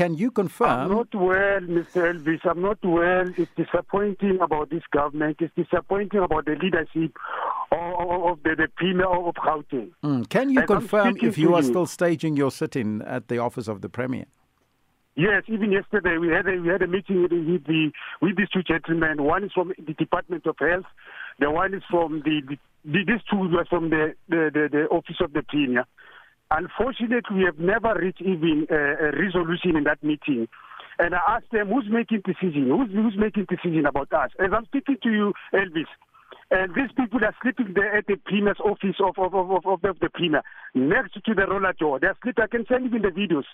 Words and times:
can 0.00 0.14
you 0.14 0.30
confirm? 0.30 0.70
I'm 0.70 0.88
not 0.88 1.14
well, 1.14 1.60
Mr. 1.60 1.98
Elvis. 2.10 2.40
I'm 2.50 2.62
not 2.62 2.78
well. 2.82 3.28
It's 3.36 3.50
disappointing 3.54 4.38
about 4.40 4.70
this 4.70 4.82
government. 4.90 5.36
It's 5.40 5.54
disappointing 5.54 6.20
about 6.20 6.46
the 6.46 6.52
leadership 6.52 7.12
of, 7.70 8.38
the, 8.42 8.54
the 8.56 8.68
Premier 8.76 9.04
of 9.04 9.34
Gauteng. 9.34 9.90
Mm, 10.02 10.26
can 10.30 10.48
you 10.48 10.60
I'm 10.60 10.66
confirm 10.66 11.18
if 11.20 11.36
you 11.36 11.54
are 11.54 11.60
you- 11.60 11.68
still 11.68 11.84
staging 11.84 12.34
your 12.34 12.50
sit-in 12.50 13.02
at 13.02 13.28
the 13.28 13.36
office 13.36 13.68
of 13.68 13.82
the 13.82 13.90
Premier? 13.90 14.24
Yes, 15.16 15.42
even 15.48 15.70
yesterday 15.70 16.16
we 16.16 16.28
had 16.28 16.46
a, 16.48 16.56
we 16.58 16.68
had 16.68 16.80
a 16.80 16.86
meeting 16.86 17.20
with, 17.24 17.30
the 17.66 17.90
with 18.22 18.38
these 18.38 18.48
two 18.48 18.62
gentlemen. 18.62 19.22
One 19.22 19.44
is 19.44 19.52
from 19.52 19.74
the 19.76 19.92
Department 19.92 20.46
of 20.46 20.56
Health. 20.58 20.86
The 21.40 21.50
one 21.50 21.74
is 21.74 21.82
from 21.90 22.22
the, 22.24 22.40
the, 22.48 22.56
the 22.86 23.04
these 23.04 23.20
two 23.30 23.36
were 23.36 23.66
from 23.68 23.90
the, 23.90 24.14
the, 24.30 24.50
the, 24.54 24.68
the 24.72 24.82
office 24.86 25.16
of 25.20 25.34
the 25.34 25.42
Premier. 25.42 25.84
Unfortunately, 26.50 27.36
we 27.36 27.44
have 27.44 27.58
never 27.58 27.94
reached 27.94 28.22
even 28.22 28.66
a 28.70 29.12
resolution 29.16 29.76
in 29.76 29.84
that 29.84 30.02
meeting. 30.02 30.48
And 30.98 31.14
I 31.14 31.36
asked 31.36 31.52
them, 31.52 31.68
who's 31.68 31.86
making 31.88 32.22
decision? 32.26 32.68
Who's, 32.68 32.90
who's 32.92 33.16
making 33.16 33.46
decision 33.48 33.86
about 33.86 34.12
us? 34.12 34.30
As 34.38 34.50
I'm 34.54 34.66
speaking 34.66 34.96
to 35.02 35.10
you, 35.10 35.32
Elvis, 35.54 35.88
and 36.50 36.74
these 36.74 36.90
people 36.96 37.24
are 37.24 37.34
sleeping 37.40 37.72
there 37.74 37.96
at 37.96 38.06
the 38.06 38.16
Premier's 38.16 38.58
office 38.58 38.96
of, 38.98 39.14
of, 39.16 39.34
of, 39.34 39.64
of, 39.64 39.84
of 39.84 39.98
the 40.00 40.10
Premier, 40.12 40.42
next 40.74 41.14
to 41.14 41.34
the 41.34 41.46
roller 41.46 41.72
door. 41.78 42.00
They're 42.00 42.16
sleeping. 42.22 42.42
I 42.42 42.48
can 42.48 42.66
send 42.66 42.86
even 42.86 43.02
the 43.02 43.14
videos 43.14 43.46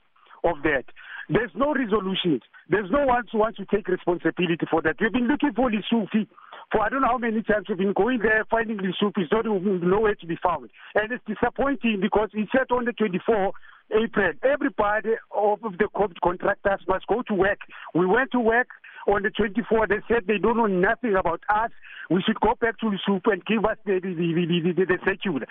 of 0.45 0.62
that. 0.62 0.84
There's 1.28 1.51
no 1.54 1.74
resolution. 1.74 2.40
There's 2.70 2.90
no 2.90 3.04
one 3.04 3.24
who 3.30 3.38
wants 3.38 3.59
to 3.59 3.66
take 3.66 3.88
responsibility 3.88 4.66
for 4.70 4.80
that. 4.82 4.96
We've 5.01 5.12
been 5.12 5.28
looking 5.28 5.52
for 5.52 5.70
Lesufi 5.70 6.26
for 6.72 6.82
I 6.82 6.88
don't 6.88 7.02
know 7.02 7.08
how 7.08 7.18
many 7.18 7.42
times 7.42 7.66
we've 7.68 7.78
been 7.78 7.92
going 7.92 8.18
there, 8.18 8.44
finding 8.50 8.78
Lesufi. 8.78 9.18
It's 9.18 9.32
not 9.32 9.46
nowhere 9.46 10.14
to 10.16 10.26
be 10.26 10.36
found. 10.42 10.70
And 10.94 11.12
it's 11.12 11.24
disappointing 11.26 12.00
because 12.00 12.30
he 12.32 12.46
said 12.52 12.70
on 12.70 12.84
the 12.84 12.92
24th 12.92 13.52
April, 13.92 14.32
everybody 14.42 15.14
of 15.30 15.60
the 15.62 15.88
co- 15.94 16.08
contractors 16.22 16.80
must 16.88 17.06
go 17.06 17.22
to 17.28 17.34
work. 17.34 17.60
We 17.94 18.06
went 18.06 18.32
to 18.32 18.40
work 18.40 18.68
on 19.06 19.22
the 19.22 19.30
24th. 19.30 19.88
They 19.88 20.02
said 20.08 20.24
they 20.26 20.38
don't 20.38 20.56
know 20.56 20.66
nothing 20.66 21.14
about 21.14 21.40
us. 21.48 21.70
We 22.10 22.23
should 22.26 22.40
go 22.40 22.54
back 22.60 22.78
to 22.80 22.86
Lesotho 22.86 23.32
and 23.32 23.45
give 23.45 23.64
us 23.64 23.76
the, 23.84 24.01
the, 24.02 24.14
the, 24.14 24.32
the, 24.34 24.73
the, 24.73 24.84
the 24.86 24.98
circular. 25.04 25.46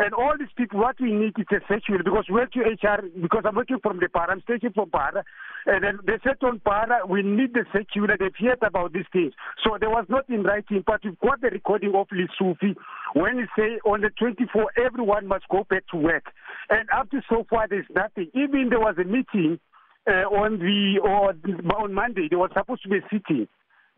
And 0.00 0.14
all 0.14 0.32
these 0.38 0.48
people, 0.56 0.80
what 0.80 0.96
we 0.98 1.12
need 1.12 1.34
is 1.36 1.44
a 1.52 1.60
circular 1.68 2.02
because 2.02 2.24
we're 2.30 2.46
to 2.46 2.60
HR, 2.60 3.04
because 3.20 3.42
I'm 3.44 3.54
working 3.54 3.80
from 3.82 4.00
the 4.00 4.08
Para, 4.08 4.32
I'm 4.32 4.40
stationed 4.40 4.72
from 4.72 4.88
Para. 4.88 5.22
And 5.66 5.84
then 5.84 5.98
they 6.06 6.16
said 6.24 6.40
on 6.42 6.58
Para, 6.60 7.06
we 7.06 7.22
need 7.22 7.52
the 7.52 7.66
circular. 7.70 8.16
They've 8.18 8.32
heard 8.40 8.62
about 8.62 8.94
these 8.94 9.04
things. 9.12 9.34
So 9.62 9.76
there 9.78 9.90
was 9.90 10.06
not 10.08 10.26
in 10.30 10.42
writing, 10.42 10.84
but 10.86 11.04
we've 11.04 11.20
got 11.20 11.42
the 11.42 11.48
recording 11.48 11.92
of 11.94 12.08
Lesufi 12.08 12.74
when 13.12 13.40
he 13.40 13.44
say 13.58 13.78
on 13.84 14.00
the 14.00 14.08
24th, 14.08 14.72
everyone 14.82 15.26
must 15.26 15.46
go 15.50 15.66
back 15.68 15.84
to 15.90 15.98
work. 15.98 16.32
And 16.70 16.88
up 16.96 17.10
to 17.10 17.20
so 17.28 17.44
far, 17.50 17.68
there's 17.68 17.84
nothing. 17.94 18.30
Even 18.32 18.70
there 18.70 18.80
was 18.80 18.96
a 18.98 19.04
meeting 19.04 19.60
uh, 20.08 20.32
on 20.32 20.58
the 20.60 20.98
or 21.02 21.34
on 21.76 21.92
Monday. 21.92 22.28
There 22.30 22.38
was 22.38 22.52
supposed 22.56 22.84
to 22.84 22.88
be 22.88 22.98
a 22.98 23.02
sitting. 23.12 23.48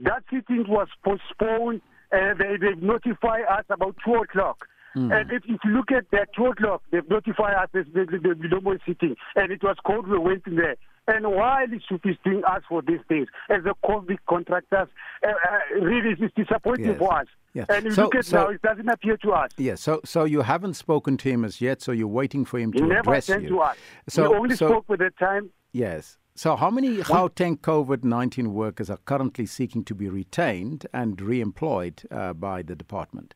That 0.01 0.25
sitting 0.33 0.65
was 0.67 0.89
postponed. 1.05 1.81
Uh, 2.13 2.35
they 2.35 2.57
they 2.61 2.75
notify 2.81 3.43
us 3.49 3.65
about 3.71 3.95
two 4.05 4.15
o'clock. 4.15 4.67
And 4.95 5.31
if, 5.31 5.43
if 5.47 5.61
you 5.65 5.71
look 5.71 5.91
at 5.93 6.11
that 6.13 6.29
two 6.37 6.47
o'clock, 6.47 6.83
they've 6.91 7.09
notified 7.09 7.55
us 7.55 7.69
there's 7.73 7.87
the, 7.95 8.05
the, 8.07 8.35
the 8.35 8.79
sitting, 8.87 9.17
and 9.37 9.51
it 9.53 9.63
was 9.63 9.77
cold. 9.87 10.07
We 10.09 10.19
went 10.19 10.47
in 10.47 10.57
there. 10.57 10.77
And 11.09 11.27
why 11.27 11.67
the 11.67 11.81
soup 11.89 12.03
is 12.07 12.17
doing 12.25 12.43
us 12.45 12.63
for 12.69 12.81
these 12.81 13.01
things, 13.09 13.27
as 13.51 13.63
a 13.65 13.75
COVID 13.87 14.19
contractors, 14.29 14.89
uh, 15.27 15.31
uh, 15.31 15.81
really 15.81 16.15
it's 16.19 16.33
disappointing 16.35 16.87
Yes. 16.87 16.99
for 16.99 17.13
us. 17.13 17.27
Yes. 17.55 17.67
And 17.71 17.85
you 17.87 17.91
So- 17.91 18.03
look 18.05 18.15
at 18.15 18.25
so- 18.27 18.45
now, 18.45 18.49
it 18.51 18.63
doesn't 18.63 18.89
appear 18.89 19.17
to 19.19 19.33
us. 19.33 19.51
Yes. 19.57 19.81
So, 19.81 20.01
so 20.05 20.25
you 20.25 20.43
haven't 20.43 20.75
spoken 20.75 21.17
to 21.17 21.29
him 21.29 21.45
as 21.45 21.61
yet. 21.61 21.83
So 21.83 21.91
you're 21.91 22.07
waiting 22.07 22.45
for 22.45 22.59
him 22.61 22.73
He 22.73 22.79
to 22.79 22.87
never 22.87 23.01
address 23.15 23.29
you. 23.31 23.49
to 23.49 23.61
us. 23.61 23.77
So, 24.09 24.31
we 24.31 24.37
only 24.37 24.57
so 24.57 24.69
spoke 24.69 24.89
with 24.89 25.01
the 25.01 25.11
time. 25.19 25.51
yes. 25.73 26.19
So 26.35 26.57
how 26.57 26.71
many 26.71 26.97
Gauteng 26.99 27.59
COVID 27.59 28.05
nineteen 28.05 28.55
workers 28.55 28.89
are 28.89 28.97
currently 29.05 29.45
seeking 29.45 29.85
to 29.85 29.95
be 29.95 30.09
retained 30.09 30.87
and 30.95 31.21
re-employed 31.21 32.05
uh, 32.11 32.33
by 32.33 32.63
the 32.63 32.75
department? 32.75 33.35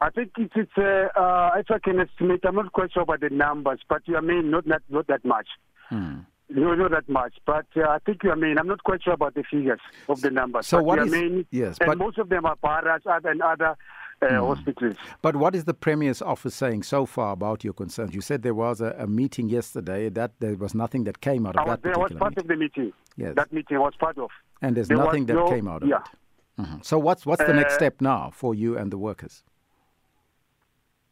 I 0.00 0.10
think 0.10 0.30
it's, 0.38 0.52
it's 0.56 0.70
uh, 0.78 1.08
uh, 1.18 1.50
if 1.56 1.70
I 1.70 1.78
can 1.78 1.98
estimate, 2.00 2.40
I'm 2.44 2.54
not 2.54 2.72
quite 2.72 2.92
sure 2.92 3.02
about 3.02 3.20
the 3.20 3.30
numbers, 3.30 3.80
but 3.88 4.02
I 4.16 4.20
mean, 4.20 4.50
not 4.50 4.66
not, 4.66 4.82
not 4.88 5.06
that 5.08 5.24
much. 5.24 5.48
Hmm. 5.88 6.18
No, 6.50 6.74
not 6.74 6.92
that 6.92 7.08
much. 7.08 7.34
But 7.44 7.66
uh, 7.76 7.82
I 7.88 7.98
think 8.06 8.22
you 8.24 8.34
mean, 8.36 8.58
I'm 8.58 8.68
not 8.68 8.82
quite 8.84 9.02
sure 9.02 9.12
about 9.12 9.34
the 9.34 9.42
figures 9.50 9.80
of 10.08 10.20
the 10.22 10.30
numbers. 10.30 10.66
So 10.66 10.82
what 10.82 10.98
you 10.98 11.04
is- 11.06 11.12
mean, 11.12 11.46
yes, 11.50 11.76
and 11.80 11.88
but- 11.88 11.96
Hmm. 11.98 12.04
most 12.04 12.18
of 12.18 12.28
them 12.28 12.46
are 12.46 12.56
paras 12.56 13.02
and 13.06 13.42
other 13.42 13.76
uh, 14.22 14.28
hospitals. 14.46 14.96
But 15.20 15.36
what 15.36 15.54
is 15.54 15.64
the 15.64 15.74
Premier's 15.74 16.22
office 16.22 16.54
saying 16.54 16.84
so 16.84 17.04
far 17.06 17.32
about 17.32 17.62
your 17.64 17.72
concerns? 17.72 18.14
You 18.14 18.20
said 18.20 18.42
there 18.42 18.54
was 18.54 18.80
a, 18.80 18.94
a 18.98 19.06
meeting 19.06 19.48
yesterday 19.48 20.08
that 20.10 20.32
there 20.40 20.54
was 20.56 20.74
nothing 20.74 21.04
that 21.04 21.20
came 21.20 21.44
out 21.46 21.56
of 21.56 21.60
I 21.60 21.64
was 21.64 21.70
that 21.76 21.82
there. 21.82 21.94
I 21.96 21.98
was 21.98 22.12
part 22.12 22.32
meeting. 22.36 22.44
of 22.44 22.48
the 22.48 22.56
meeting. 22.56 22.92
Yes. 23.16 23.34
That 23.36 23.52
meeting 23.52 23.78
was 23.80 23.94
part 23.98 24.16
of. 24.18 24.30
and 24.62 24.76
there's 24.76 24.88
there 24.88 24.96
nothing 24.96 25.26
that 25.26 25.34
no- 25.34 25.48
came 25.50 25.66
out 25.68 25.82
of 25.82 25.88
yeah. 25.88 25.98
it. 25.98 26.62
Mhm. 26.62 26.84
So 26.84 26.98
what's 26.98 27.24
what's 27.26 27.44
the 27.44 27.52
next 27.52 27.74
Uh, 27.74 27.76
step 27.76 28.00
now 28.00 28.30
for 28.32 28.54
you 28.54 28.76
and 28.78 28.90
the 28.92 28.98
workers? 28.98 29.44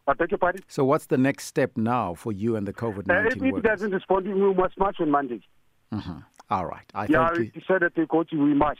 I 0.07 0.13
beg 0.15 0.31
your 0.31 0.39
pardon? 0.39 0.63
So 0.69 0.85
what's 0.85 1.07
the 1.07 1.19
next 1.19 1.47
step 1.47 1.73
now 1.77 2.15
for 2.15 2.33
you 2.33 2.57
and 2.57 2.67
the 2.67 2.73
COVID 2.73 3.07
19? 3.07 3.43
Uh, 3.43 3.47
if 3.47 3.57
it 3.57 3.63
doesn't 3.63 3.91
respond, 3.91 4.27
we 4.27 4.55
must 4.55 4.79
march 4.79 4.97
on 5.01 5.11
Monday. 5.11 5.41
Mhm. 5.93 6.25
All 6.51 6.67
right. 6.67 6.85
I 6.95 7.07
Yeah, 7.09 7.29
thank 7.35 7.55
you. 7.55 7.61
decided 7.61 7.95
to 7.97 8.07
go 8.07 8.23
to 8.23 8.37
we 8.45 8.55
march. 8.55 8.79